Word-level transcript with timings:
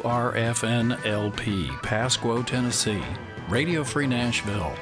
WRFN 0.00 1.04
LP, 1.04 1.68
Pasquo, 1.82 2.44
Tennessee, 2.46 3.02
Radio 3.50 3.84
Free 3.84 4.06
Nashville. 4.06 4.74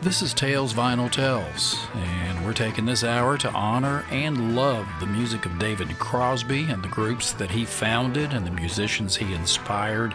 This 0.00 0.22
is 0.22 0.32
Tales 0.32 0.72
Vinyl 0.72 1.10
Tells, 1.10 1.78
and 1.94 2.44
we're 2.44 2.54
taking 2.54 2.86
this 2.86 3.04
hour 3.04 3.36
to 3.36 3.50
honor 3.52 4.06
and 4.10 4.56
love 4.56 4.86
the 5.00 5.06
music 5.06 5.44
of 5.44 5.58
David 5.58 5.98
Crosby 5.98 6.64
and 6.64 6.82
the 6.82 6.88
groups 6.88 7.32
that 7.32 7.50
he 7.50 7.66
founded 7.66 8.32
and 8.32 8.46
the 8.46 8.50
musicians 8.50 9.16
he 9.16 9.34
inspired 9.34 10.14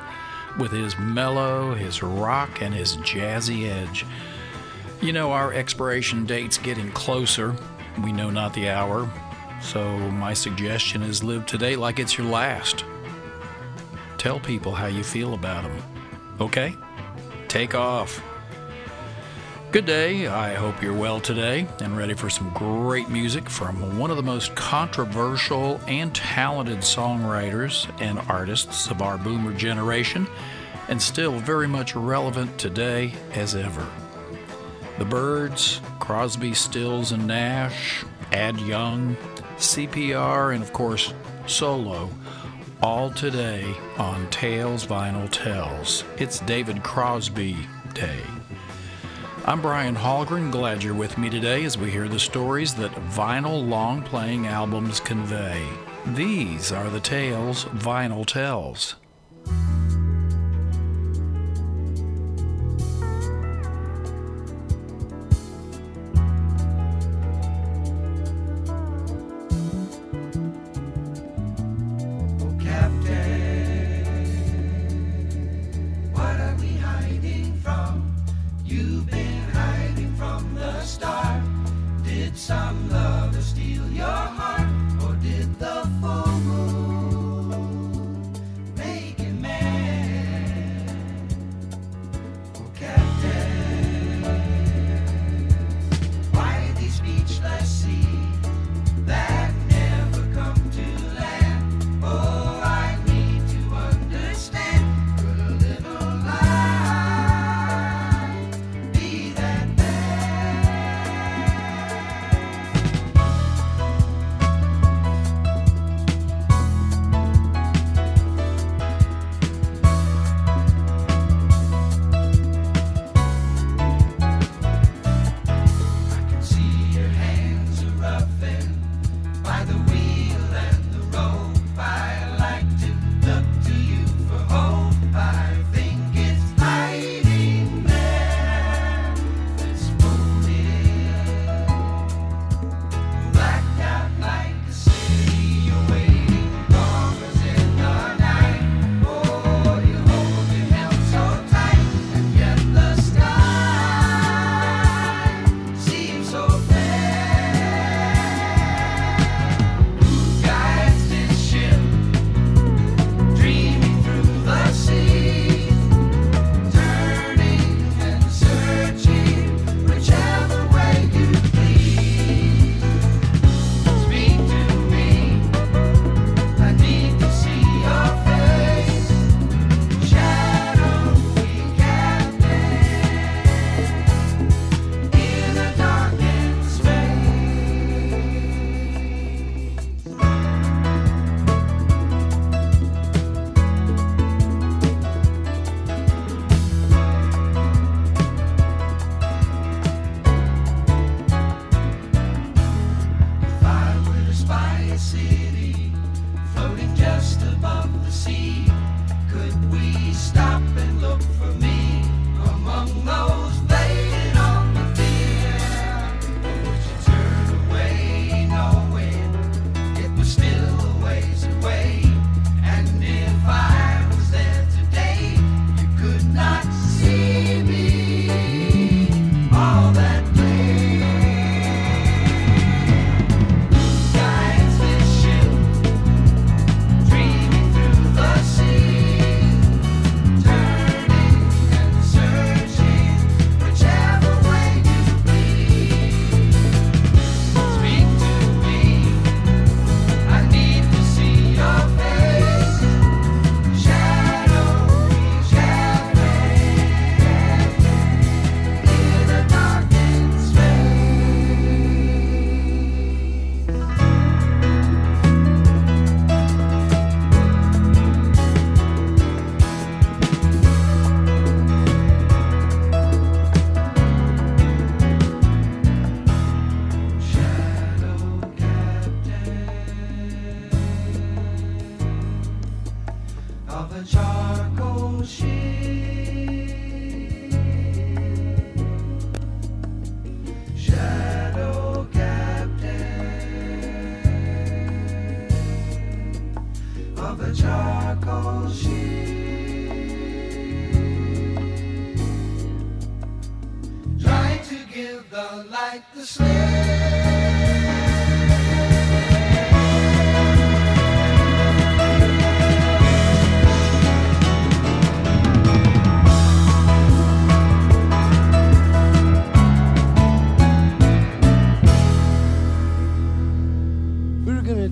with 0.58 0.72
his 0.72 0.98
mellow, 0.98 1.76
his 1.76 2.02
rock, 2.02 2.62
and 2.64 2.74
his 2.74 2.98
jazzy 2.98 3.70
edge. 3.70 4.04
You 5.00 5.14
know, 5.14 5.32
our 5.32 5.54
expiration 5.54 6.26
date's 6.26 6.58
getting 6.58 6.92
closer. 6.92 7.56
We 8.04 8.12
know 8.12 8.32
not 8.32 8.56
the 8.56 8.70
hour, 8.70 9.08
so 9.62 9.96
my 9.96 10.34
suggestion 10.34 11.04
is 11.04 11.24
live 11.24 11.46
today 11.46 11.76
like 11.76 12.00
it's 12.00 12.18
your 12.18 12.28
last. 12.28 12.84
Tell 14.28 14.42
people 14.42 14.74
how 14.74 14.88
you 14.88 15.06
feel 15.06 15.36
about 15.36 15.64
them. 15.64 15.82
Okay? 16.42 16.76
Take 17.48 17.74
off. 17.74 18.22
Good 19.72 19.86
day. 19.86 20.28
I 20.28 20.54
hope 20.54 20.84
you're 20.84 20.92
well 20.92 21.22
today 21.22 21.66
and 21.80 21.96
ready 21.96 22.14
for 22.14 22.30
some 22.30 22.50
great 22.50 23.08
music 23.08 23.50
from 23.50 23.98
one 23.98 24.12
of 24.12 24.18
the 24.18 24.24
most 24.24 24.54
controversial 24.54 25.80
and 25.88 26.14
talented 26.14 26.80
songwriters 26.80 27.90
and 28.02 28.20
artists 28.28 28.92
of 28.92 29.02
our 29.02 29.18
boomer 29.18 29.54
generation, 29.54 30.28
and 30.90 31.02
still 31.02 31.40
very 31.40 31.70
much 31.70 31.96
relevant 31.96 32.58
today 32.58 33.14
as 33.32 33.56
ever. 33.56 33.88
The 34.98 35.06
Byrds, 35.06 35.80
Crosby, 36.02 36.54
Stills, 36.54 37.14
and 37.14 37.28
Nash, 37.28 38.04
Ad 38.34 38.60
Young, 38.60 39.16
CPR, 39.56 40.54
and 40.54 40.62
of 40.62 40.74
course, 40.74 41.14
Solo 41.46 42.10
all 42.82 43.10
today 43.10 43.76
on 43.98 44.30
Tales 44.30 44.86
Vinyl 44.86 45.28
Tells. 45.32 46.04
It's 46.18 46.40
David 46.42 46.84
Crosby 46.84 47.58
Day. 47.94 48.22
I'm 49.46 49.62
Brian 49.62 49.96
Hallgren. 49.96 50.52
Glad 50.52 50.84
you're 50.84 50.94
with 50.94 51.18
me 51.18 51.30
today 51.30 51.64
as 51.64 51.78
we 51.78 51.90
hear 51.90 52.08
the 52.08 52.20
stories 52.20 52.76
that 52.76 52.92
vinyl 52.92 53.68
long 53.68 54.04
playing 54.04 54.48
albums 54.48 55.00
convey. 55.00 55.68
These 56.08 56.72
are 56.72 56.90
the 56.90 57.00
tales 57.00 57.66
Vinyl 57.66 58.26
tells. 58.26 58.96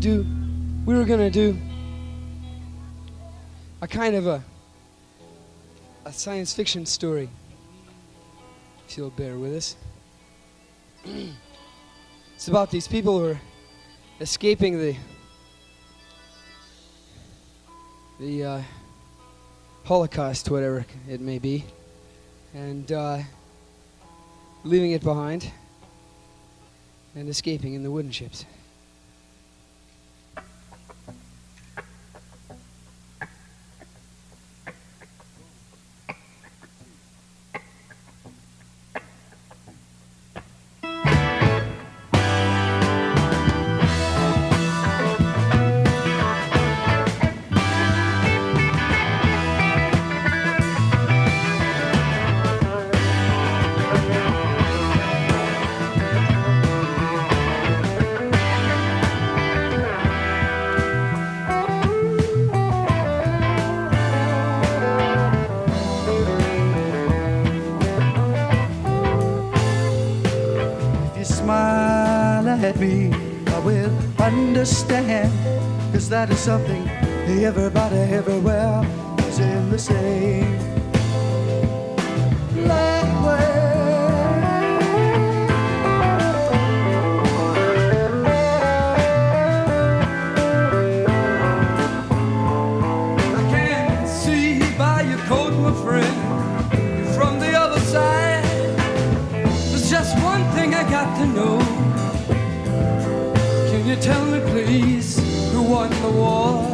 Do 0.06 0.24
we 0.86 0.94
going 1.04 1.20
to 1.20 1.32
do 1.32 1.58
a 3.82 3.88
kind 3.88 4.16
of 4.16 4.28
a, 4.28 4.44
a 6.06 6.14
science 6.14 6.54
fiction 6.54 6.86
story. 6.86 7.28
If 8.88 8.98
you'll 8.98 9.10
bear 9.10 9.38
with 9.38 9.56
us. 9.56 9.76
it's 12.36 12.48
about 12.48 12.72
these 12.72 12.88
people 12.88 13.20
who 13.20 13.26
are 13.30 13.42
escaping 14.20 14.80
the 14.80 14.96
the 18.20 18.44
uh, 18.44 18.62
Holocaust, 19.84 20.50
whatever 20.50 20.86
it 21.08 21.20
may 21.20 21.38
be, 21.38 21.64
and 22.54 22.92
uh, 22.92 23.20
leaving 24.64 24.94
it 24.94 25.04
behind 25.04 25.52
and 27.14 27.30
escaping 27.30 27.74
in 27.74 27.84
the 27.84 27.92
wooden 27.92 28.12
ships. 28.12 28.46
That 76.16 76.30
is 76.30 76.40
something 76.40 76.88
everybody 77.44 77.98
everywhere 77.98 78.82
is 79.28 79.38
in 79.38 79.70
the 79.70 79.78
same 79.78 80.58
language. 82.56 83.42
I 93.36 93.44
can 93.52 94.08
see 94.08 94.62
by 94.78 95.02
your 95.02 95.20
coat, 95.28 95.52
my 95.66 95.74
friend, 95.84 96.16
you're 96.98 97.14
from 97.14 97.40
the 97.42 97.52
other 97.60 97.82
side. 97.82 98.46
There's 99.68 99.90
just 99.90 100.18
one 100.24 100.46
thing 100.56 100.74
I 100.74 100.90
got 100.90 101.10
to 101.20 101.26
know. 101.28 101.60
Can 103.70 103.86
you 103.86 103.98
tell 103.98 104.26
me, 104.28 104.40
please, 104.52 105.15
won 105.68 105.90
the 105.90 106.12
war? 106.12 106.65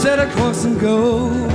Set 0.00 0.18
a 0.18 0.26
course 0.34 0.64
and 0.64 0.80
go. 0.80 1.49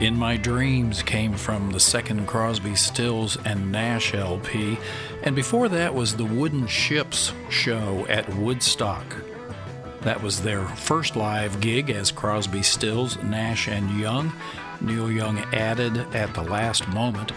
In 0.00 0.16
My 0.16 0.38
Dreams 0.38 1.02
came 1.02 1.34
from 1.34 1.72
the 1.72 1.78
second 1.78 2.26
Crosby, 2.26 2.74
Stills, 2.74 3.36
and 3.44 3.70
Nash 3.70 4.14
LP, 4.14 4.78
and 5.22 5.36
before 5.36 5.68
that 5.68 5.94
was 5.94 6.16
the 6.16 6.24
Wooden 6.24 6.66
Ships 6.68 7.34
show 7.50 8.06
at 8.08 8.26
Woodstock. 8.34 9.04
That 10.00 10.22
was 10.22 10.40
their 10.40 10.64
first 10.64 11.16
live 11.16 11.60
gig 11.60 11.90
as 11.90 12.10
Crosby, 12.10 12.62
Stills, 12.62 13.22
Nash, 13.22 13.68
and 13.68 14.00
Young. 14.00 14.32
Neil 14.80 15.12
Young 15.12 15.36
added 15.52 15.98
at 16.14 16.32
the 16.32 16.44
last 16.44 16.88
moment. 16.88 17.32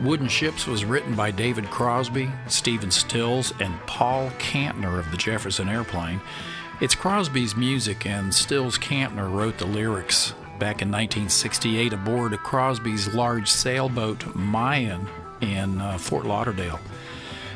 Wooden 0.00 0.28
Ships 0.28 0.66
was 0.66 0.86
written 0.86 1.14
by 1.14 1.30
David 1.30 1.66
Crosby, 1.66 2.30
Stephen 2.48 2.90
Stills, 2.90 3.52
and 3.60 3.78
Paul 3.86 4.30
Kantner 4.38 4.98
of 4.98 5.10
the 5.10 5.18
Jefferson 5.18 5.68
Airplane. 5.68 6.22
It's 6.80 6.94
Crosby's 6.94 7.54
music, 7.54 8.06
and 8.06 8.32
Stills 8.32 8.78
Kantner 8.78 9.30
wrote 9.30 9.58
the 9.58 9.66
lyrics 9.66 10.32
back 10.58 10.82
in 10.82 10.90
1968 10.90 11.92
aboard 11.92 12.36
Crosby's 12.38 13.14
large 13.14 13.50
sailboat 13.50 14.34
Mayan 14.34 15.06
in 15.40 15.80
uh, 15.80 15.98
Fort 15.98 16.26
Lauderdale. 16.26 16.80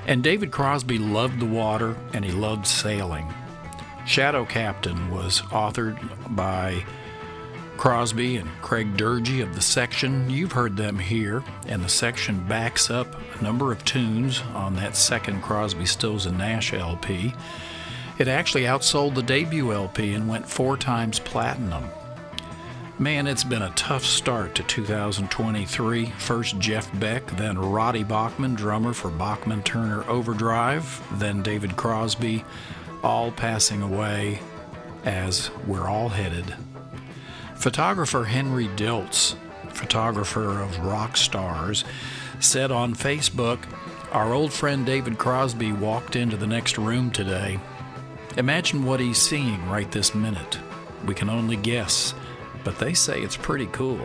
And 0.07 0.23
David 0.23 0.51
Crosby 0.51 0.99
loved 0.99 1.41
the 1.41 1.47
water 1.47 1.97
and 2.13 2.25
he 2.25 2.33
loved 2.33 2.67
sailing. 2.67 3.33
Shadow 4.07 4.45
Captain 4.47 5.11
was 5.11 5.43
authored 5.43 5.99
by 6.35 6.85
Crosby 7.77 8.39
and 8.39 8.51
Craig 8.61 8.97
Doerge 8.97 9.43
of 9.43 9.55
the 9.55 9.61
section. 9.61 10.29
You've 10.29 10.53
heard 10.53 10.77
them 10.77 10.99
here, 10.99 11.45
and 11.67 11.85
the 11.85 11.89
section 11.89 12.45
backs 12.49 12.91
up 12.91 13.15
a 13.39 13.43
number 13.43 13.71
of 13.71 13.85
tunes 13.85 14.41
on 14.55 14.75
that 14.77 14.97
second 14.97 15.43
Crosby, 15.43 15.87
Stills, 15.87 16.27
and 16.27 16.39
Nash 16.39 16.73
LP. 16.73 17.35
It 18.19 18.27
actually 18.27 18.63
outsold 18.63 19.15
the 19.15 19.23
debut 19.23 19.73
LP 19.73 20.15
and 20.15 20.29
went 20.29 20.49
four 20.49 20.77
times 20.77 21.21
platinum. 21.21 21.85
Man, 23.01 23.29
it's 23.29 23.45
been 23.45 23.63
a 23.63 23.71
tough 23.77 24.05
start 24.05 24.57
to 24.57 24.65
2023. 24.65 26.07
First 26.19 26.59
Jeff 26.59 26.91
Beck, 26.99 27.25
then 27.37 27.57
Robbie 27.57 28.03
Bachman, 28.03 28.57
drummer 28.57 28.93
for 28.93 29.09
Bachman 29.09 29.63
Turner 29.63 30.03
Overdrive, 30.11 31.01
then 31.17 31.41
David 31.41 31.77
Crosby, 31.77 32.45
all 33.05 33.31
passing 33.31 33.83
away 33.83 34.41
as 35.05 35.53
we're 35.65 35.87
all 35.87 36.09
headed. 36.09 36.57
Photographer 37.55 38.25
Henry 38.25 38.67
Diltz, 38.67 39.37
photographer 39.71 40.61
of 40.61 40.77
rock 40.81 41.17
stars, 41.17 41.85
said 42.41 42.73
on 42.73 42.97
Facebook, 42.97 43.61
Our 44.11 44.35
old 44.35 44.53
friend 44.53 44.85
David 44.85 45.19
Crosby 45.19 45.71
walked 45.71 46.17
into 46.17 46.37
the 46.37 46.49
next 46.49 46.79
room 46.79 47.13
today. 47.13 47.61
Imagine 48.37 48.85
what 48.85 48.99
he's 48.99 49.23
seeing 49.23 49.65
right 49.69 49.91
this 49.93 50.17
minute. 50.17 50.59
We 51.07 51.15
can 51.15 51.31
only 51.31 51.55
guess 51.55 52.13
but 52.69 52.79
they 52.79 52.93
say 52.93 53.23
it's 53.23 53.35
pretty 53.35 53.65
cool. 53.73 53.99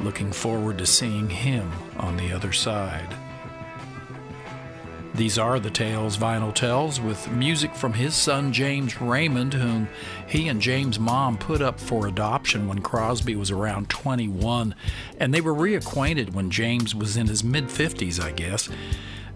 Looking 0.00 0.32
forward 0.32 0.78
to 0.78 0.86
seeing 0.86 1.28
him 1.28 1.70
on 1.98 2.16
the 2.16 2.32
other 2.32 2.54
side. 2.54 3.14
These 5.12 5.38
are 5.38 5.60
the 5.60 5.68
tales 5.68 6.16
Vinyl 6.16 6.54
tells, 6.54 7.02
with 7.02 7.30
music 7.30 7.74
from 7.74 7.92
his 7.92 8.14
son 8.14 8.54
James 8.54 8.98
Raymond, 8.98 9.52
whom 9.52 9.90
he 10.26 10.48
and 10.48 10.58
James' 10.58 10.98
mom 10.98 11.36
put 11.36 11.60
up 11.60 11.78
for 11.78 12.06
adoption 12.06 12.66
when 12.66 12.80
Crosby 12.80 13.36
was 13.36 13.50
around 13.50 13.90
21, 13.90 14.74
and 15.18 15.34
they 15.34 15.42
were 15.42 15.52
reacquainted 15.52 16.32
when 16.32 16.50
James 16.50 16.94
was 16.94 17.18
in 17.18 17.26
his 17.26 17.44
mid 17.44 17.66
50s, 17.66 18.24
I 18.24 18.32
guess. 18.32 18.70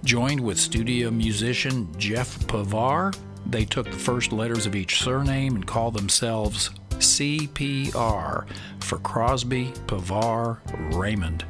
Joined 0.03 0.41
with 0.41 0.59
studio 0.59 1.11
musician 1.11 1.95
Jeff 1.99 2.39
Pevar, 2.47 3.15
they 3.45 3.67
took 3.67 3.85
the 3.85 3.99
first 3.99 4.33
letters 4.33 4.65
of 4.65 4.75
each 4.75 5.03
surname 5.03 5.57
and 5.57 5.67
called 5.67 5.93
themselves 5.93 6.71
CPR 7.05 8.47
for 8.81 8.99
Crosby, 8.99 9.73
Pevar, 9.87 10.59
Raymond. 10.97 11.45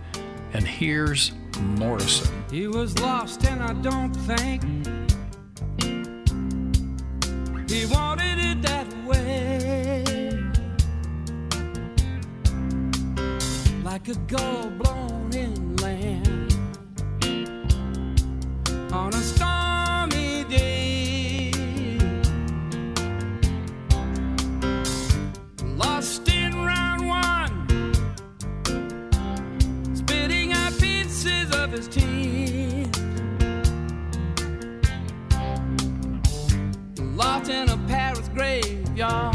And 0.53 0.67
here's 0.67 1.33
Morrison. 1.61 2.45
He 2.51 2.67
was 2.67 2.99
lost, 2.99 3.45
and 3.47 3.63
I 3.63 3.73
don't 3.75 4.13
think 4.13 4.63
he 7.71 7.87
wanted 7.87 8.39
it 8.39 8.63
that 8.63 8.87
way. 9.07 10.05
Like 13.83 14.09
a 14.09 14.15
gull 14.27 14.71
blown 14.71 15.33
inland 15.33 16.53
on 18.93 19.15
a 19.15 19.23
stormy 19.23 19.54
his 31.77 31.89
teeth. 31.89 33.01
Lost 37.01 37.51
in 37.51 37.69
a 37.69 37.77
Paris 37.89 38.29
graveyard, 38.29 39.34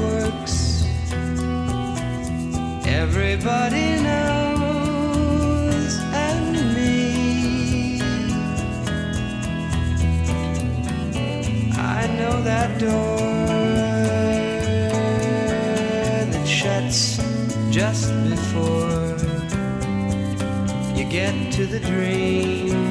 works. 0.00 0.84
Everybody 2.86 4.00
knows 4.02 5.92
and 6.26 6.74
me. 6.74 8.00
I 11.76 12.06
know 12.18 12.42
that 12.42 12.78
door 12.78 13.18
that 16.30 16.46
shuts 16.46 17.18
just 17.70 18.12
before 18.28 19.16
you 20.96 21.04
get 21.10 21.52
to 21.52 21.66
the 21.66 21.80
dream. 21.80 22.87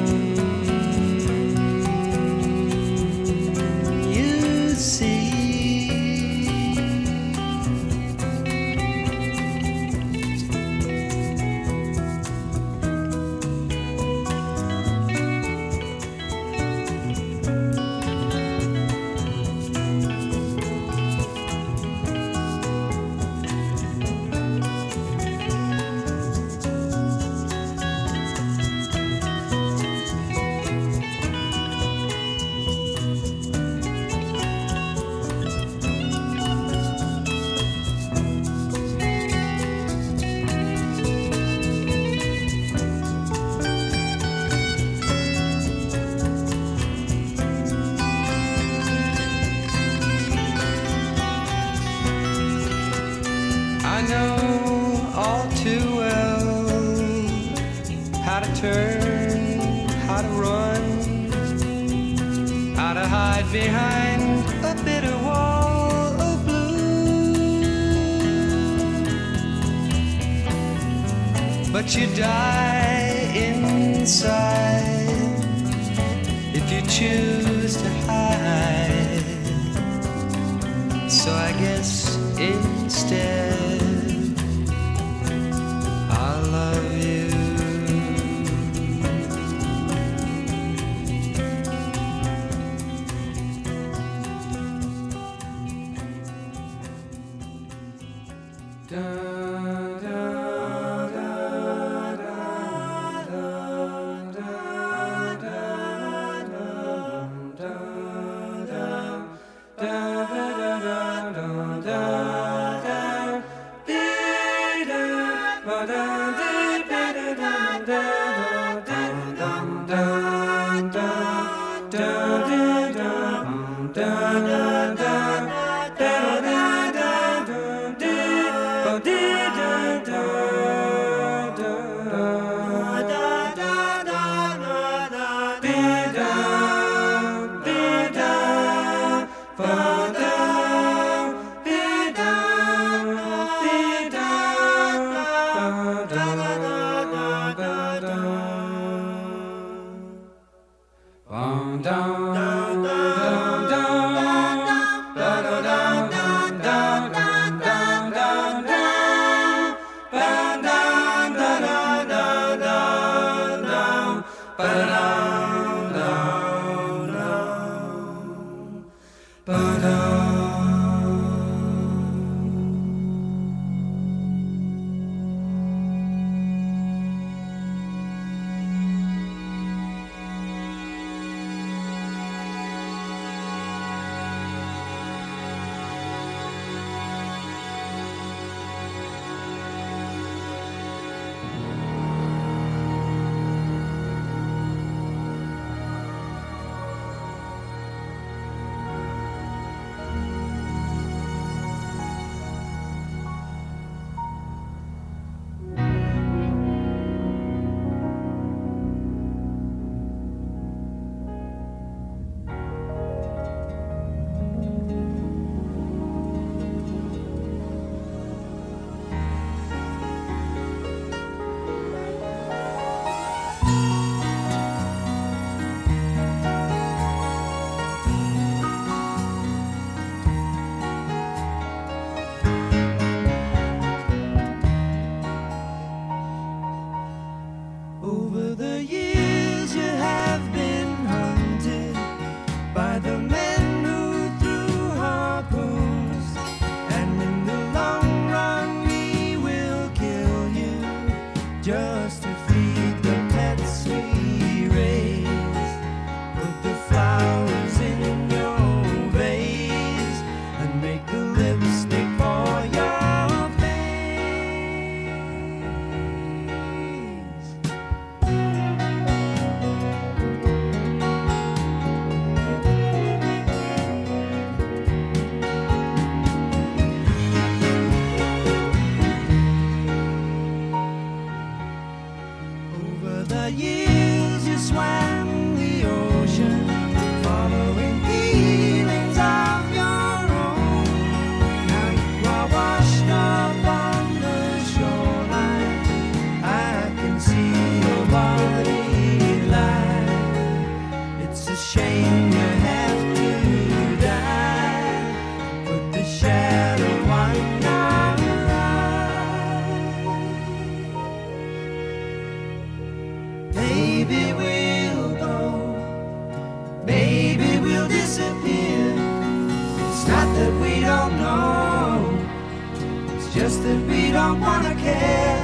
Just 323.48 323.62
that 323.62 323.80
we 323.88 324.12
don't 324.12 324.40
wanna 324.40 324.74
care. 324.74 325.37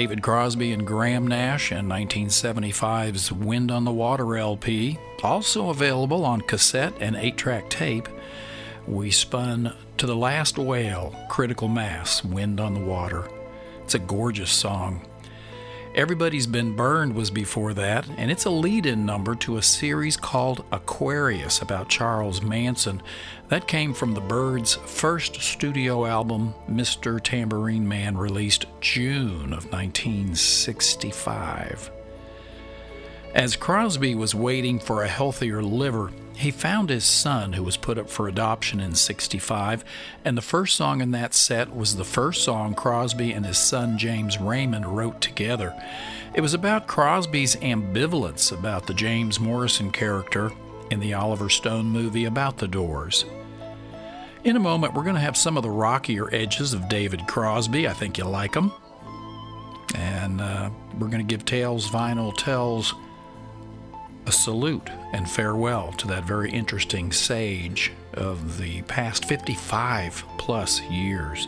David 0.00 0.22
Crosby 0.22 0.72
and 0.72 0.86
Graham 0.86 1.26
Nash 1.26 1.70
and 1.72 1.86
1975's 1.90 3.30
Wind 3.30 3.70
on 3.70 3.84
the 3.84 3.92
Water 3.92 4.38
LP, 4.38 4.98
also 5.22 5.68
available 5.68 6.24
on 6.24 6.40
cassette 6.40 6.94
and 7.00 7.16
8 7.16 7.36
track 7.36 7.68
tape, 7.68 8.08
we 8.86 9.10
spun 9.10 9.76
To 9.98 10.06
the 10.06 10.16
Last 10.16 10.56
Whale, 10.56 11.14
Critical 11.28 11.68
Mass, 11.68 12.24
Wind 12.24 12.60
on 12.60 12.72
the 12.72 12.80
Water. 12.80 13.28
It's 13.82 13.94
a 13.94 13.98
gorgeous 13.98 14.50
song. 14.50 15.06
Everybody's 15.92 16.46
Been 16.46 16.76
Burned 16.76 17.16
was 17.16 17.32
before 17.32 17.74
that, 17.74 18.08
and 18.16 18.30
it's 18.30 18.44
a 18.44 18.50
lead 18.50 18.86
in 18.86 19.04
number 19.04 19.34
to 19.34 19.56
a 19.56 19.62
series 19.62 20.16
called 20.16 20.64
Aquarius 20.70 21.62
about 21.62 21.88
Charles 21.88 22.40
Manson. 22.40 23.02
That 23.48 23.66
came 23.66 23.92
from 23.92 24.14
the 24.14 24.20
Byrds' 24.20 24.76
first 24.76 25.40
studio 25.40 26.06
album, 26.06 26.54
Mr. 26.70 27.20
Tambourine 27.20 27.88
Man, 27.88 28.16
released 28.16 28.66
June 28.80 29.52
of 29.52 29.72
1965. 29.72 31.90
As 33.34 33.56
Crosby 33.56 34.14
was 34.14 34.32
waiting 34.32 34.78
for 34.78 35.02
a 35.02 35.08
healthier 35.08 35.60
liver, 35.60 36.12
he 36.40 36.50
found 36.50 36.88
his 36.88 37.04
son, 37.04 37.52
who 37.52 37.62
was 37.62 37.76
put 37.76 37.98
up 37.98 38.08
for 38.08 38.26
adoption 38.26 38.80
in 38.80 38.94
65, 38.94 39.84
and 40.24 40.36
the 40.36 40.42
first 40.42 40.74
song 40.74 41.00
in 41.00 41.10
that 41.10 41.34
set 41.34 41.74
was 41.74 41.96
the 41.96 42.04
first 42.04 42.42
song 42.42 42.74
Crosby 42.74 43.32
and 43.32 43.44
his 43.44 43.58
son 43.58 43.98
James 43.98 44.40
Raymond 44.40 44.86
wrote 44.86 45.20
together. 45.20 45.74
It 46.34 46.40
was 46.40 46.54
about 46.54 46.86
Crosby's 46.86 47.56
ambivalence 47.56 48.56
about 48.56 48.86
the 48.86 48.94
James 48.94 49.38
Morrison 49.38 49.90
character 49.90 50.50
in 50.90 51.00
the 51.00 51.14
Oliver 51.14 51.48
Stone 51.48 51.86
movie 51.86 52.24
About 52.24 52.58
the 52.58 52.68
Doors. 52.68 53.24
In 54.42 54.56
a 54.56 54.60
moment, 54.60 54.94
we're 54.94 55.04
going 55.04 55.16
to 55.16 55.20
have 55.20 55.36
some 55.36 55.58
of 55.58 55.62
the 55.62 55.70
rockier 55.70 56.32
edges 56.34 56.72
of 56.72 56.88
David 56.88 57.26
Crosby. 57.26 57.86
I 57.86 57.92
think 57.92 58.16
you'll 58.16 58.30
like 58.30 58.52
them. 58.52 58.72
And 59.94 60.40
uh, 60.40 60.70
we're 60.98 61.08
going 61.08 61.26
to 61.26 61.30
give 61.30 61.44
Tales 61.44 61.90
Vinyl 61.90 62.34
Tells 62.34 62.94
a 64.26 64.32
salute 64.32 64.90
and 65.12 65.30
farewell 65.30 65.92
to 65.92 66.06
that 66.08 66.24
very 66.24 66.50
interesting 66.50 67.12
sage 67.12 67.92
of 68.14 68.58
the 68.58 68.82
past 68.82 69.24
55 69.24 70.24
plus 70.38 70.80
years. 70.82 71.46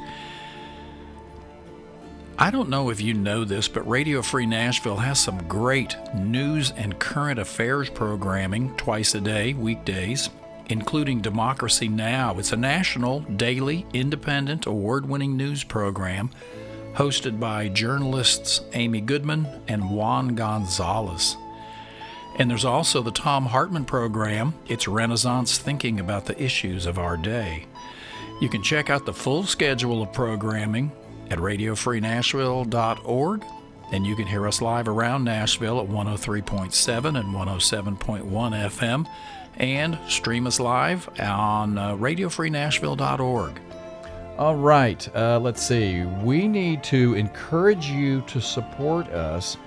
I 2.38 2.50
don't 2.50 2.70
know 2.70 2.90
if 2.90 3.00
you 3.00 3.14
know 3.14 3.44
this, 3.44 3.68
but 3.68 3.88
Radio 3.88 4.22
Free 4.22 4.46
Nashville 4.46 4.96
has 4.96 5.20
some 5.20 5.46
great 5.46 5.96
news 6.14 6.72
and 6.72 6.98
current 6.98 7.38
affairs 7.38 7.90
programming 7.90 8.74
twice 8.76 9.14
a 9.14 9.20
day, 9.20 9.52
weekdays, 9.52 10.30
including 10.68 11.20
Democracy 11.20 11.88
Now! 11.88 12.38
It's 12.38 12.52
a 12.52 12.56
national, 12.56 13.20
daily, 13.20 13.86
independent, 13.92 14.66
award 14.66 15.06
winning 15.06 15.36
news 15.36 15.62
program 15.62 16.30
hosted 16.94 17.38
by 17.38 17.68
journalists 17.68 18.60
Amy 18.72 19.00
Goodman 19.00 19.46
and 19.68 19.90
Juan 19.90 20.34
Gonzalez. 20.34 21.36
And 22.36 22.50
there's 22.50 22.64
also 22.64 23.02
the 23.02 23.10
Tom 23.10 23.46
Hartman 23.46 23.84
program, 23.84 24.54
It's 24.66 24.88
Renaissance 24.88 25.58
Thinking 25.58 26.00
About 26.00 26.26
the 26.26 26.42
Issues 26.42 26.86
of 26.86 26.98
Our 26.98 27.16
Day. 27.16 27.66
You 28.40 28.48
can 28.48 28.62
check 28.62 28.90
out 28.90 29.06
the 29.06 29.12
full 29.12 29.44
schedule 29.44 30.02
of 30.02 30.12
programming 30.12 30.90
at 31.30 31.38
radiofreenashville.org, 31.38 33.44
and 33.92 34.06
you 34.06 34.16
can 34.16 34.26
hear 34.26 34.46
us 34.46 34.62
live 34.62 34.88
around 34.88 35.24
Nashville 35.24 35.80
at 35.80 35.88
103.7 35.88 37.20
and 37.20 37.34
107.1 37.34 38.30
FM, 38.30 39.06
and 39.58 39.98
stream 40.08 40.46
us 40.46 40.58
live 40.58 41.08
on 41.20 41.78
uh, 41.78 41.94
radiofreenashville.org. 41.96 43.60
All 44.38 44.56
right, 44.56 45.08
uh, 45.14 45.38
let's 45.38 45.62
see. 45.62 46.04
We 46.04 46.48
need 46.48 46.82
to 46.84 47.14
encourage 47.14 47.86
you 47.86 48.22
to 48.22 48.40
support 48.40 49.06
us, 49.08 49.58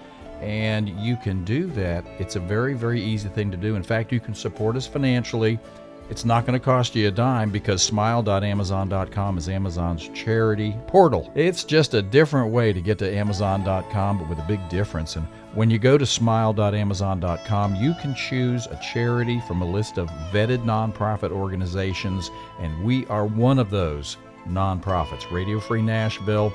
and 0.46 0.90
you 0.90 1.18
can 1.18 1.44
do 1.44 1.66
that. 1.72 2.06
It's 2.20 2.36
a 2.36 2.40
very, 2.40 2.76
very 2.76 3.02
easy 3.02 3.30
thing 3.30 3.50
to 3.50 3.58
do. 3.58 3.76
In 3.76 3.84
fact, 3.84 4.12
you 4.12 4.20
can 4.20 4.36
support 4.36 4.76
us 4.76 4.86
financially. 4.86 5.60
It's 6.08 6.24
not 6.24 6.46
going 6.46 6.54
to 6.54 6.64
cost 6.64 6.96
you 6.96 7.08
a 7.08 7.12
dime 7.12 7.50
because 7.50 7.82
smile.amazon.com 7.82 9.40
is 9.40 9.50
Amazon's 9.50 10.08
charity 10.10 10.76
portal. 10.86 11.32
It's 11.34 11.64
just 11.64 11.96
a 11.96 12.02
different 12.04 12.52
way 12.52 12.74
to 12.74 12.80
get 12.80 13.00
to 13.00 13.12
Amazon.com, 13.12 14.20
but 14.20 14.30
with 14.30 14.38
a 14.38 14.46
big 14.48 14.70
difference. 14.70 15.16
And 15.16 15.26
when 15.56 15.72
you 15.72 15.80
go 15.80 15.98
to 15.98 16.06
smile.amazon.com, 16.06 17.76
you 17.78 17.96
can 18.00 18.14
choose 18.14 18.68
a 18.68 18.80
charity 18.93 19.41
from 19.48 19.64
a 19.64 19.66
list 19.66 19.98
of 19.98 20.08
vetted 20.32 20.64
nonprofit 20.64 21.32
organizations, 21.32 22.30
and 22.60 22.84
we 22.84 23.08
are 23.08 23.26
one 23.26 23.58
of 23.58 23.72
those 23.72 24.18
nonprofits. 24.48 25.32
Radio 25.32 25.60
Free 25.60 25.82
Nashville. 25.82 26.54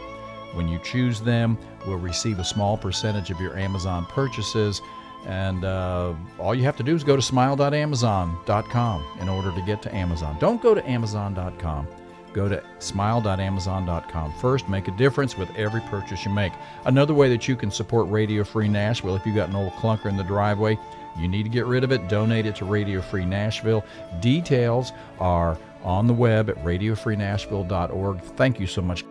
When 0.55 0.69
you 0.69 0.79
choose 0.81 1.21
them, 1.21 1.59
we'll 1.87 1.99
receive 1.99 2.39
a 2.39 2.45
small 2.45 2.77
percentage 2.77 3.31
of 3.31 3.41
your 3.41 3.57
Amazon 3.57 4.07
purchases. 4.07 4.81
And 5.27 5.65
uh, 5.65 6.15
all 6.39 6.55
you 6.55 6.65
have 6.65 6.77
to 6.79 6.83
do 6.83 6.95
is 6.95 7.05
go 7.05 7.15
to 7.15 7.23
smile.amazon.com 7.23 9.05
in 9.21 9.29
order 9.29 9.53
to 9.53 9.63
get 9.63 9.83
to 9.83 9.95
Amazon. 9.95 10.37
Don't 10.41 10.63
go 10.63 10.75
to 10.75 10.89
amazon.com. 10.89 11.87
Go 12.33 12.49
to 12.49 12.63
smile.amazon.com. 12.79 14.33
First, 14.41 14.69
make 14.69 14.89
a 14.89 14.93
difference 14.93 15.37
with 15.37 15.51
every 15.57 15.81
purchase 15.83 16.25
you 16.25 16.31
make. 16.31 16.53
Another 16.85 17.13
way 17.13 17.29
that 17.29 17.49
you 17.49 17.57
can 17.57 17.71
support 17.71 18.09
Radio 18.09 18.45
Free 18.45 18.69
Nashville, 18.69 19.17
if 19.17 19.27
you've 19.27 19.37
got 19.37 19.49
an 19.49 19.57
old 19.57 19.73
clunker 19.73 20.07
in 20.07 20.17
the 20.17 20.23
driveway, 20.23 20.79
you 21.19 21.29
need 21.29 21.43
to 21.43 21.49
get 21.49 21.67
rid 21.67 21.83
of 21.83 21.91
it, 21.91 22.09
donate 22.09 22.47
it 22.47 22.55
to 22.57 22.65
Radio 22.65 23.03
Free 23.03 23.25
Nashville. 23.25 23.85
Details 24.21 24.93
are 25.19 25.59
on 25.83 26.07
the 26.07 26.15
web 26.15 26.49
at 26.49 26.57
radiofreenashville.org. 26.65 28.21
Thank 28.21 28.61
you 28.61 28.67
so 28.67 28.81
much. 28.81 29.05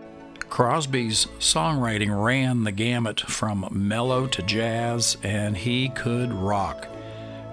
Crosby's 0.50 1.28
songwriting 1.40 2.24
ran 2.24 2.64
the 2.64 2.72
gamut 2.72 3.22
from 3.22 3.68
mellow 3.72 4.28
to 4.28 4.42
jazz, 4.42 5.16
and 5.24 5.56
he 5.56 5.90
could 5.90 6.34
rock. 6.34 6.88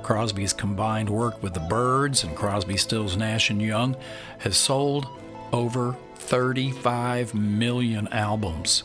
Crosby's 0.03 0.53
combined 0.53 1.11
work 1.11 1.43
with 1.43 1.55
the 1.55 1.61
Byrds 1.61 2.25
and 2.25 2.35
Crosby, 2.35 2.77
Stills, 2.77 3.17
Nash 3.17 3.51
and 3.51 3.61
Young 3.61 3.97
has 4.39 4.57
sold 4.57 5.07
over 5.53 5.97
35 6.17 7.35
million 7.35 8.09
albums. 8.09 8.83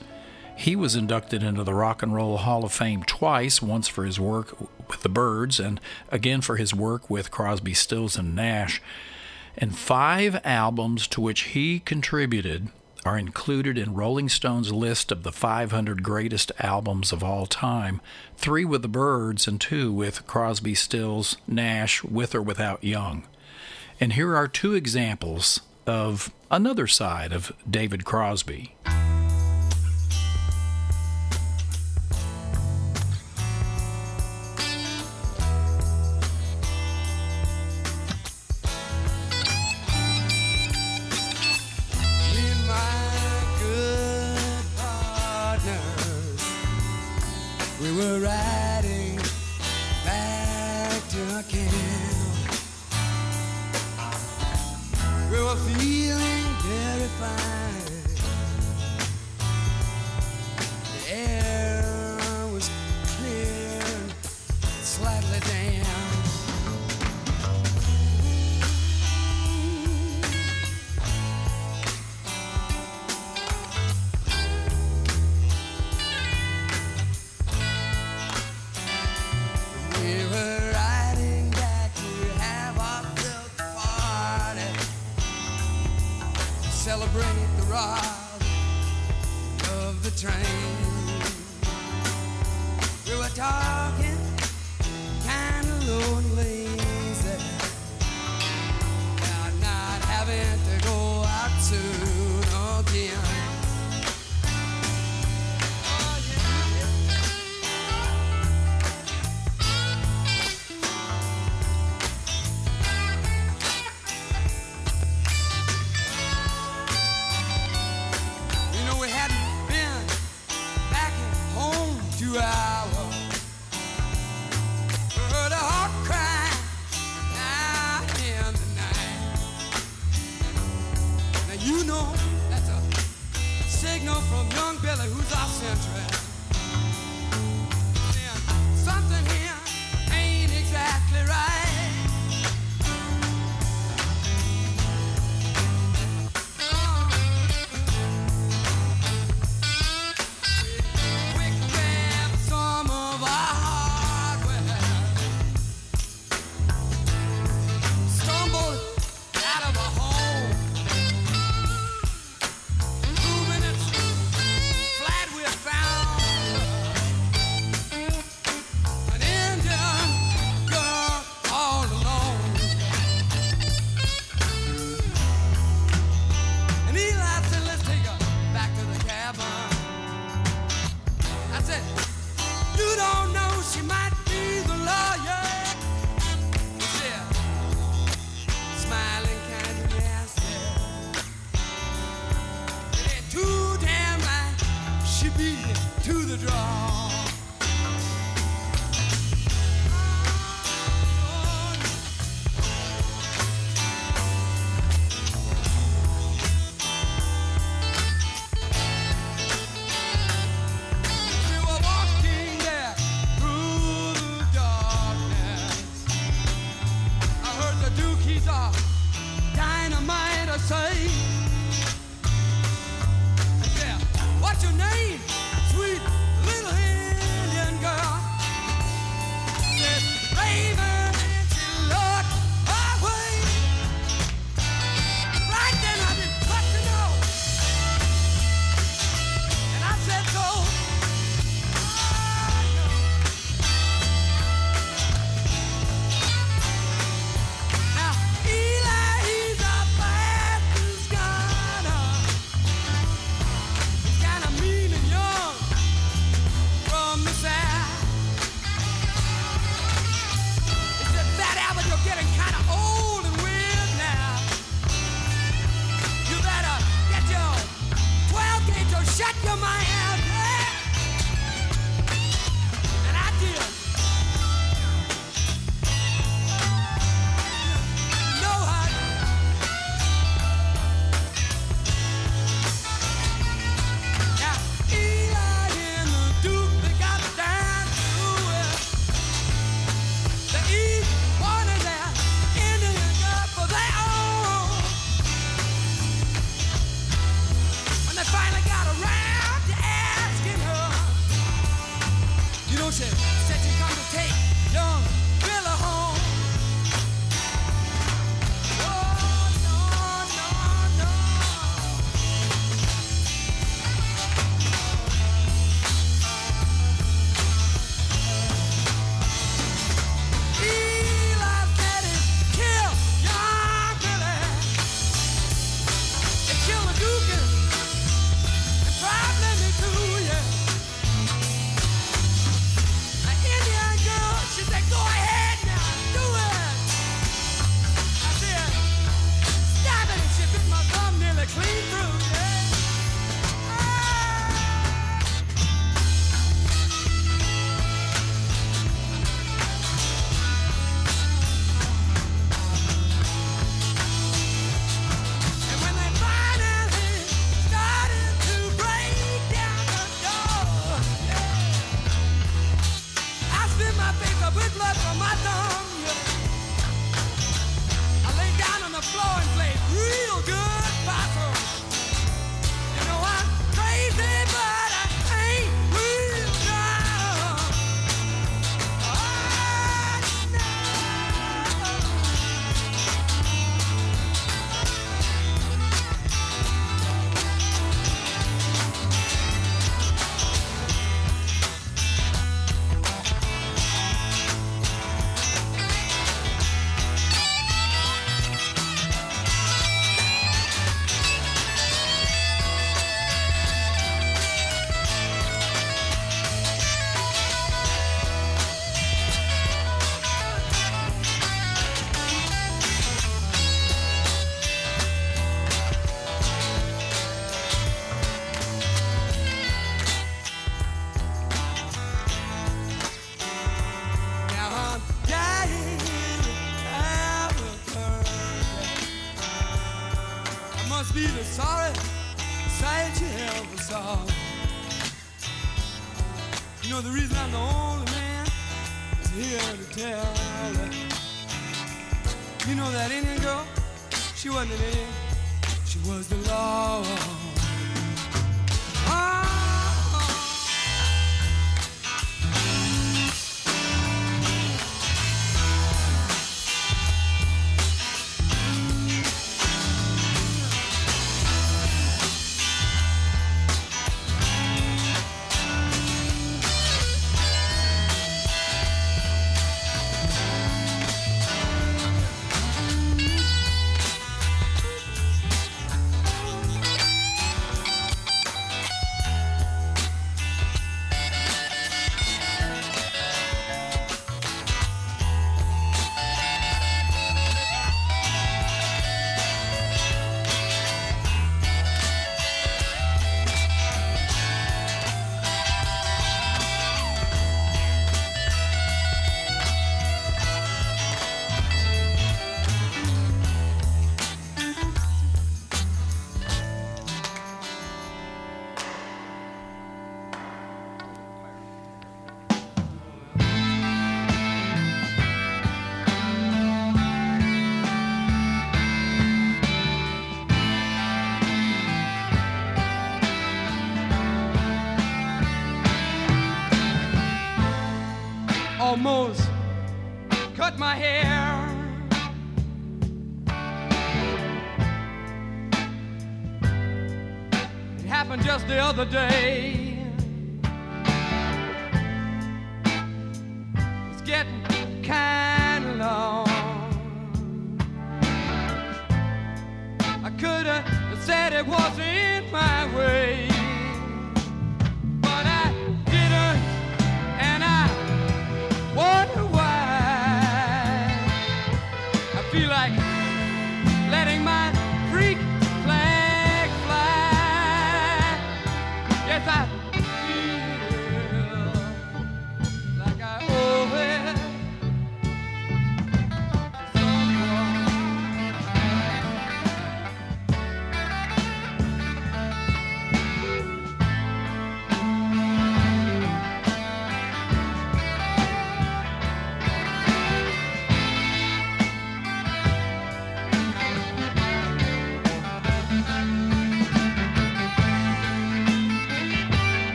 He 0.55 0.75
was 0.75 0.95
inducted 0.95 1.41
into 1.41 1.63
the 1.63 1.73
Rock 1.73 2.03
and 2.03 2.13
Roll 2.13 2.37
Hall 2.37 2.65
of 2.65 2.71
Fame 2.71 3.03
twice, 3.03 3.61
once 3.61 3.87
for 3.87 4.03
his 4.03 4.19
work 4.19 4.59
with 4.89 5.01
the 5.01 5.09
Byrds 5.09 5.59
and 5.59 5.79
again 6.11 6.41
for 6.41 6.57
his 6.57 6.73
work 6.73 7.09
with 7.09 7.31
Crosby, 7.31 7.73
Stills 7.73 8.17
and 8.17 8.35
Nash. 8.35 8.81
And 9.57 9.75
five 9.77 10.39
albums 10.43 11.07
to 11.07 11.21
which 11.21 11.41
he 11.41 11.79
contributed 11.79 12.69
are 13.05 13.17
included 13.17 13.77
in 13.77 13.93
Rolling 13.93 14.29
Stone's 14.29 14.71
list 14.71 15.11
of 15.11 15.23
the 15.23 15.31
500 15.31 16.03
greatest 16.03 16.51
albums 16.59 17.11
of 17.11 17.23
all 17.23 17.45
time 17.45 18.01
three 18.37 18.65
with 18.65 18.81
the 18.81 18.87
Byrds 18.87 19.47
and 19.47 19.59
two 19.59 19.91
with 19.91 20.25
Crosby, 20.27 20.75
Stills, 20.75 21.37
Nash, 21.47 22.03
with 22.03 22.35
or 22.35 22.41
without 22.41 22.83
Young. 22.83 23.23
And 23.99 24.13
here 24.13 24.35
are 24.35 24.47
two 24.47 24.73
examples 24.73 25.61
of 25.87 26.31
another 26.49 26.87
side 26.87 27.31
of 27.31 27.51
David 27.69 28.05
Crosby. 28.05 28.75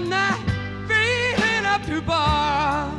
I'm 0.00 0.08
not 0.08 0.38
feeling 0.88 1.66
up 1.66 1.84
to 1.84 2.00
bar. 2.00 2.90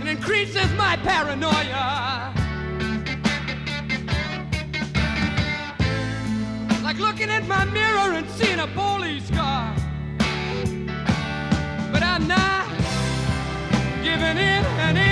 It 0.00 0.06
increases 0.06 0.72
my 0.78 0.96
paranoia. 0.96 2.32
Like 6.82 6.98
looking 6.98 7.28
at 7.28 7.46
my 7.46 7.66
mirror 7.66 8.14
and 8.14 8.30
seeing 8.30 8.60
a 8.60 8.66
police 8.68 9.30
car. 9.30 9.74
But 11.92 12.02
I'm 12.02 12.26
not 12.26 12.66
giving 14.02 14.38
in 14.38 14.64
and 14.86 14.96
in. 14.96 15.11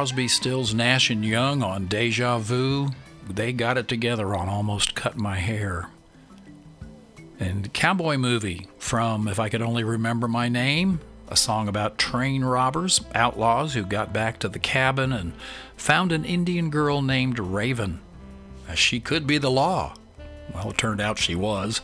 Crosby, 0.00 0.28
Stills, 0.28 0.72
Nash 0.72 1.10
and 1.10 1.22
Young 1.22 1.62
on 1.62 1.84
Deja 1.84 2.38
Vu. 2.38 2.88
They 3.28 3.52
got 3.52 3.76
it 3.76 3.86
together 3.86 4.34
on 4.34 4.48
Almost 4.48 4.94
Cut 4.94 5.18
My 5.18 5.36
Hair. 5.36 5.90
And 7.38 7.70
Cowboy 7.74 8.16
Movie 8.16 8.66
from 8.78 9.28
If 9.28 9.38
I 9.38 9.50
Could 9.50 9.60
Only 9.60 9.84
Remember 9.84 10.26
My 10.26 10.48
Name, 10.48 11.00
a 11.28 11.36
song 11.36 11.68
about 11.68 11.98
train 11.98 12.42
robbers, 12.42 13.02
outlaws 13.14 13.74
who 13.74 13.82
got 13.84 14.10
back 14.10 14.38
to 14.38 14.48
the 14.48 14.58
cabin 14.58 15.12
and 15.12 15.34
found 15.76 16.12
an 16.12 16.24
Indian 16.24 16.70
girl 16.70 17.02
named 17.02 17.38
Raven. 17.38 18.00
She 18.74 19.00
could 19.00 19.26
be 19.26 19.36
the 19.36 19.50
law. 19.50 19.92
Well, 20.54 20.70
it 20.70 20.78
turned 20.78 21.02
out 21.02 21.18
she 21.18 21.34
was. 21.34 21.82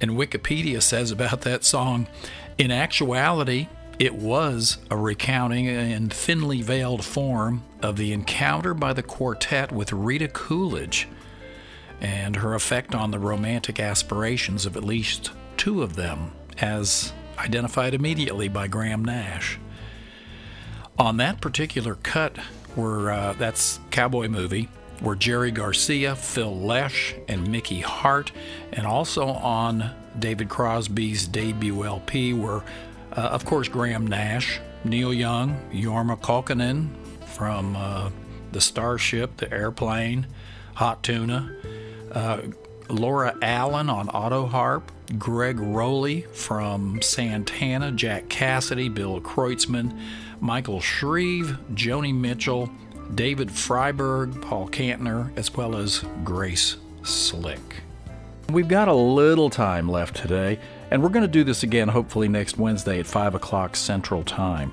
And 0.00 0.12
Wikipedia 0.12 0.80
says 0.80 1.10
about 1.10 1.42
that 1.42 1.64
song 1.64 2.06
in 2.56 2.70
actuality, 2.70 3.68
it 3.98 4.14
was 4.14 4.78
a 4.90 4.96
recounting 4.96 5.66
in 5.66 6.08
thinly 6.10 6.60
veiled 6.62 7.04
form 7.04 7.62
of 7.82 7.96
the 7.96 8.12
encounter 8.12 8.74
by 8.74 8.92
the 8.92 9.02
quartet 9.02 9.72
with 9.72 9.92
Rita 9.92 10.28
Coolidge 10.28 11.08
and 12.00 12.36
her 12.36 12.54
effect 12.54 12.94
on 12.94 13.10
the 13.10 13.18
romantic 13.18 13.80
aspirations 13.80 14.66
of 14.66 14.76
at 14.76 14.84
least 14.84 15.30
two 15.56 15.82
of 15.82 15.96
them, 15.96 16.32
as 16.58 17.12
identified 17.38 17.94
immediately 17.94 18.48
by 18.48 18.68
Graham 18.68 19.04
Nash. 19.04 19.58
On 20.98 21.16
that 21.16 21.40
particular 21.40 21.94
cut, 21.94 22.38
were 22.74 23.10
uh, 23.10 23.32
that's 23.34 23.80
Cowboy 23.90 24.28
Movie, 24.28 24.68
were 25.00 25.16
Jerry 25.16 25.50
Garcia, 25.50 26.14
Phil 26.14 26.54
Lesh, 26.54 27.14
and 27.28 27.50
Mickey 27.50 27.80
Hart, 27.80 28.32
and 28.72 28.86
also 28.86 29.26
on 29.26 29.90
David 30.18 30.48
Crosby's 30.48 31.26
debut 31.26 31.84
LP 31.84 32.34
were, 32.34 32.62
uh, 33.12 33.20
of 33.20 33.44
course, 33.44 33.68
Graham 33.68 34.06
Nash, 34.06 34.60
Neil 34.84 35.12
Young, 35.12 35.58
Jorma 35.72 36.20
Kaukonen 36.20 36.88
from 37.26 37.76
uh, 37.76 38.10
the 38.52 38.60
Starship, 38.60 39.36
the 39.36 39.52
Airplane, 39.52 40.26
Hot 40.74 41.02
Tuna, 41.02 41.54
uh, 42.12 42.40
Laura 42.88 43.34
Allen 43.42 43.90
on 43.90 44.08
auto 44.10 44.46
harp, 44.46 44.92
Gregg 45.18 45.58
Rolie 45.58 46.26
from 46.34 47.00
Santana, 47.02 47.92
Jack 47.92 48.28
Cassidy, 48.28 48.88
Bill 48.88 49.20
Kreutzmann, 49.20 49.98
Michael 50.40 50.80
Shrieve, 50.80 51.58
Joni 51.74 52.14
Mitchell, 52.14 52.70
David 53.14 53.48
Freiberg, 53.48 54.40
Paul 54.42 54.68
Kantner, 54.68 55.36
as 55.36 55.54
well 55.54 55.76
as 55.76 56.04
Grace 56.24 56.76
Slick. 57.02 57.82
We've 58.50 58.68
got 58.68 58.88
a 58.88 58.94
little 58.94 59.50
time 59.50 59.88
left 59.88 60.16
today, 60.16 60.58
and 60.90 61.02
we're 61.02 61.08
going 61.08 61.22
to 61.22 61.28
do 61.28 61.44
this 61.44 61.62
again 61.62 61.88
hopefully 61.88 62.28
next 62.28 62.58
Wednesday 62.58 63.00
at 63.00 63.06
5 63.06 63.34
o'clock 63.34 63.76
Central 63.76 64.22
Time. 64.24 64.72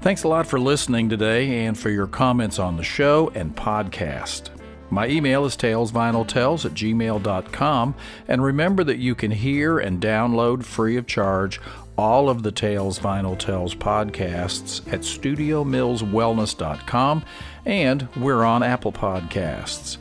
Thanks 0.00 0.24
a 0.24 0.28
lot 0.28 0.46
for 0.46 0.60
listening 0.60 1.08
today 1.08 1.66
and 1.66 1.78
for 1.78 1.90
your 1.90 2.06
comments 2.06 2.58
on 2.58 2.76
the 2.76 2.84
show 2.84 3.30
and 3.34 3.56
podcast. 3.56 4.50
My 4.88 5.08
email 5.08 5.44
is 5.44 5.56
talesvinyltales 5.56 6.64
at 6.64 6.72
gmail.com, 6.72 7.94
and 8.28 8.42
remember 8.42 8.84
that 8.84 8.98
you 8.98 9.16
can 9.16 9.32
hear 9.32 9.78
and 9.78 10.00
download 10.00 10.64
free 10.64 10.96
of 10.96 11.06
charge 11.06 11.60
all 11.96 12.28
of 12.28 12.42
the 12.42 12.52
Tales 12.52 12.98
Vinyl 12.98 13.38
Tells 13.38 13.74
podcasts 13.74 14.86
at 14.92 15.00
studiomillswellness.com, 15.00 17.24
and 17.64 18.08
we're 18.16 18.44
on 18.44 18.62
Apple 18.62 18.92
Podcasts. 18.92 19.96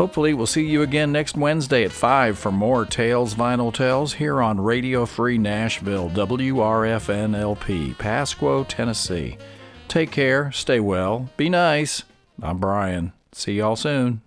Hopefully, 0.00 0.32
we'll 0.32 0.46
see 0.46 0.64
you 0.64 0.80
again 0.80 1.12
next 1.12 1.36
Wednesday 1.36 1.84
at 1.84 1.92
5 1.92 2.38
for 2.38 2.50
more 2.50 2.86
Tales 2.86 3.34
Vinyl 3.34 3.70
Tales 3.70 4.14
here 4.14 4.40
on 4.40 4.58
Radio 4.58 5.04
Free 5.04 5.36
Nashville, 5.36 6.08
WRFNLP, 6.08 7.94
Pasquo, 7.96 8.64
Tennessee. 8.66 9.36
Take 9.88 10.10
care, 10.10 10.50
stay 10.52 10.80
well, 10.80 11.28
be 11.36 11.50
nice. 11.50 12.04
I'm 12.42 12.56
Brian. 12.56 13.12
See 13.32 13.58
y'all 13.58 13.76
soon. 13.76 14.22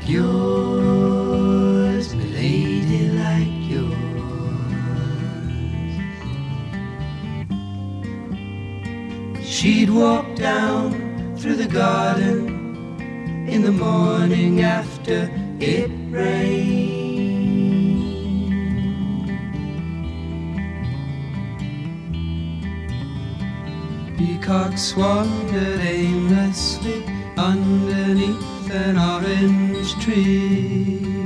Like 0.00 0.08
yours, 0.08 2.14
milady, 2.14 3.10
like 3.10 3.68
yours. 3.68 3.92
She'd 9.44 9.90
walk 9.90 10.36
down 10.36 11.36
through 11.36 11.56
the 11.56 11.66
garden 11.66 12.96
in 13.48 13.62
the 13.62 13.72
morning 13.72 14.62
after 14.62 15.28
it 15.60 15.90
rained. 16.10 16.98
Peacocks 24.16 24.96
wandered 24.96 25.80
aimlessly 25.80 27.04
underneath 27.36 28.59
an 28.72 28.98
orange 28.98 29.94
tree. 30.02 31.19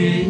ti. 0.00 0.29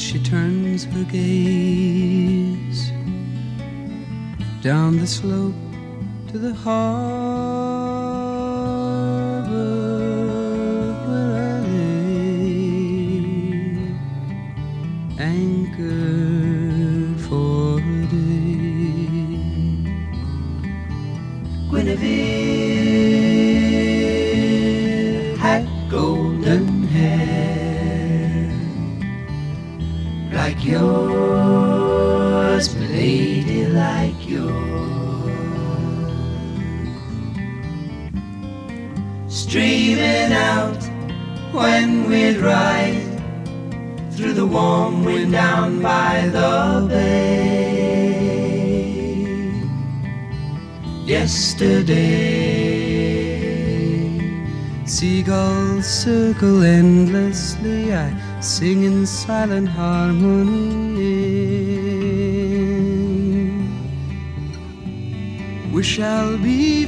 As 0.00 0.06
she 0.06 0.18
turns 0.18 0.84
her 0.84 1.04
gaze 1.04 2.90
down 4.62 4.96
the 4.96 5.06
slope 5.06 5.54
to 6.28 6.38
the 6.38 6.54
harbor 6.54 7.69
ride 42.40 43.02
through 44.12 44.32
the 44.32 44.46
warm 44.46 45.04
wind 45.04 45.32
down 45.32 45.80
by 45.82 46.28
the 46.32 46.86
bay. 46.88 47.70
Yesterday, 51.06 51.96
seagulls 54.84 55.86
circle 55.86 56.62
endlessly. 56.62 57.92
I 57.92 58.12
sing 58.40 58.84
in 58.84 59.06
silent 59.06 59.68
harmony. 59.68 61.10
We 65.72 65.82
shall 65.82 66.36
be 66.38 66.86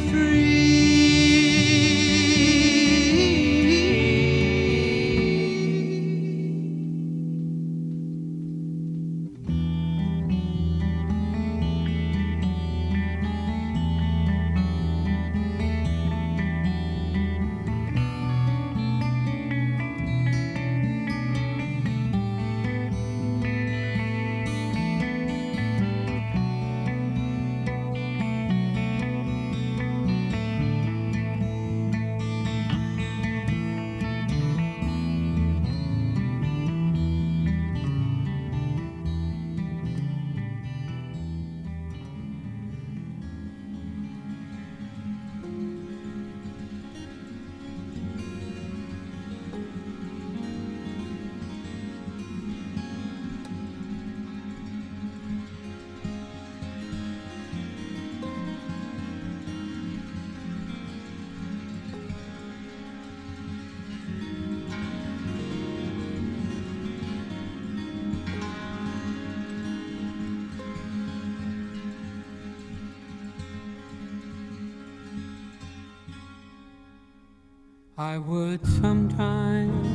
I 78.02 78.18
would 78.18 78.66
sometimes 78.66 79.86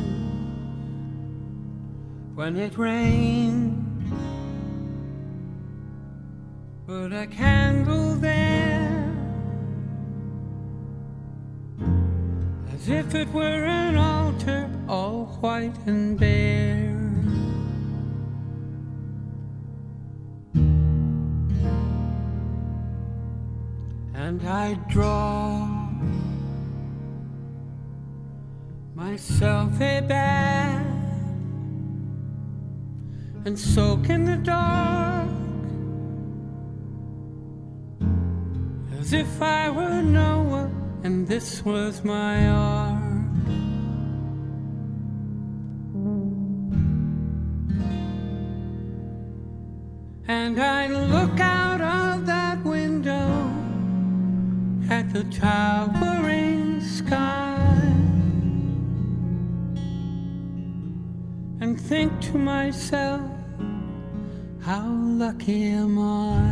when 2.36 2.56
it 2.56 2.78
rained 2.78 3.84
put 6.88 7.12
a 7.12 7.28
candle 7.28 8.16
there 8.16 9.14
as 12.74 12.88
if 12.88 13.14
it 13.14 13.28
were 13.34 13.66
an 13.66 13.98
altar 13.98 14.70
all 14.88 15.26
white 15.42 15.78
and 15.86 16.18
bare. 16.18 16.96
And 24.14 24.42
I'd 24.48 24.88
draw 24.88 25.27
and 33.48 33.58
soak 33.58 34.10
in 34.10 34.26
the 34.26 34.36
dark 34.36 35.30
as 39.00 39.14
if 39.14 39.42
I 39.42 39.70
were 39.70 40.02
Noah 40.02 40.70
and 41.04 41.26
this 41.26 41.64
was 41.64 42.04
my 42.04 42.46
ark. 42.50 43.04
And 50.28 50.60
I'd 50.60 50.92
look 51.16 51.40
out 51.40 51.80
of 51.80 52.26
that 52.26 52.62
window 52.66 53.50
at 54.90 55.14
the 55.14 55.24
towering 55.24 56.82
sky. 56.82 57.48
and 61.60 61.80
think 61.80 62.12
to 62.22 62.38
myself, 62.38 63.37
how 64.68 64.90
lucky 65.24 65.64
am 65.64 65.98
I 65.98 66.52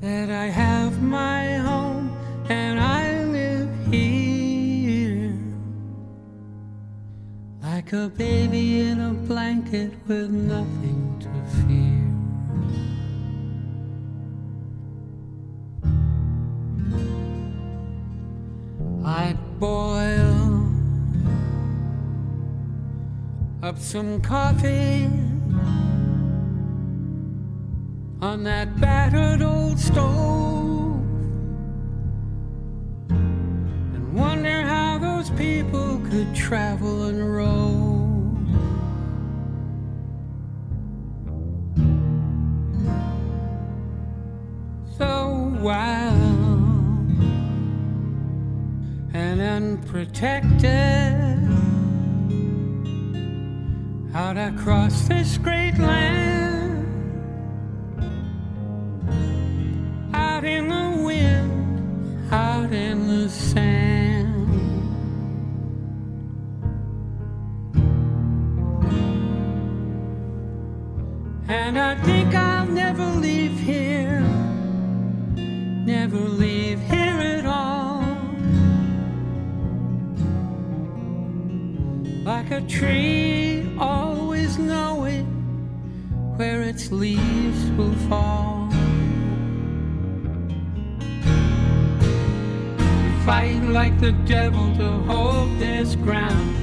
that 0.00 0.30
I 0.30 0.46
have 0.46 1.02
my 1.02 1.56
home 1.56 2.16
and 2.48 2.80
I 2.80 3.22
live 3.24 3.68
here 3.92 5.34
like 7.62 7.92
a 7.92 8.08
baby 8.08 8.80
in 8.80 8.98
a 8.98 9.12
blanket 9.12 9.92
with 10.06 10.30
nothing 10.30 11.02
to 11.20 11.28
fear. 11.60 12.05
Some 23.96 24.20
coffee 24.20 25.08
on 28.20 28.44
that 28.44 28.78
battered 28.78 29.40
old 29.40 29.78
stove 29.78 31.00
and 33.08 34.14
wonder 34.14 34.60
how 34.60 34.98
those 34.98 35.30
people 35.30 35.98
could 36.10 36.34
travel 36.34 37.04
and 37.04 37.34
row. 37.34 38.36
So 44.98 45.56
wild 45.62 47.08
and 49.14 49.40
unprotected 49.40 51.25
out 54.16 54.38
across 54.38 55.08
this 55.08 55.36
great 55.36 55.76
land, 55.76 56.86
out 60.14 60.42
in 60.42 60.68
the 60.68 61.02
wind, 61.04 62.32
out 62.32 62.72
in 62.72 63.06
the 63.08 63.28
sand. 63.28 64.48
And 71.46 71.78
I 71.78 71.94
think 71.96 72.34
I'll 72.34 72.64
never 72.64 73.04
leave 73.04 73.58
here, 73.58 74.22
never 75.84 76.16
leave 76.16 76.80
here 76.80 77.20
at 77.36 77.44
all. 77.44 78.02
Like 82.24 82.50
a 82.50 82.62
tree, 82.62 83.25
where 86.36 86.60
its 86.60 86.92
leaves 86.92 87.70
will 87.78 87.94
fall. 88.10 88.70
Fight 93.24 93.62
like 93.64 93.98
the 94.00 94.12
devil 94.26 94.74
to 94.76 94.90
hold 95.10 95.58
this 95.58 95.96
ground. 95.96 96.54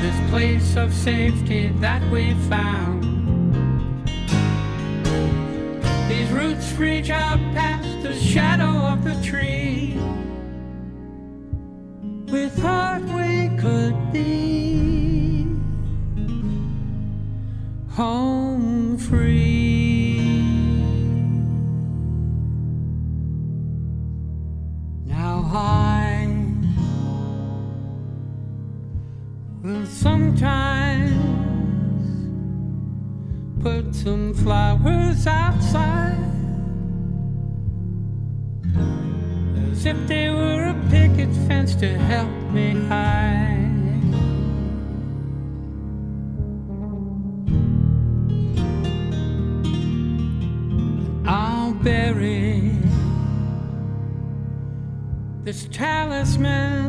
This 0.00 0.30
place 0.30 0.76
of 0.76 0.94
safety 0.94 1.68
that 1.80 2.02
we 2.10 2.32
found. 2.48 3.04
These 6.08 6.30
roots 6.30 6.72
reach 6.78 7.10
out 7.10 7.38
past 7.54 8.02
the 8.02 8.14
shadow 8.18 8.72
of 8.92 9.04
the 9.04 9.14
tree. 9.22 9.94
We 12.32 12.48
thought 12.48 13.02
we 13.02 13.50
could 13.58 14.12
be 14.12 14.59
home 18.00 18.96
free. 18.96 20.22
Now 25.04 25.44
I 25.52 26.34
will 29.62 29.84
sometimes 29.84 31.12
put 33.62 33.94
some 33.94 34.32
flowers 34.32 35.26
outside 35.26 36.16
as 39.72 39.84
if 39.84 39.98
they 40.08 40.30
were 40.30 40.74
a 40.74 40.76
picket 40.88 41.28
fence 41.46 41.74
to 41.74 41.98
help 41.98 42.30
me 42.54 42.70
hide. 42.88 43.69
Talisman 56.20 56.79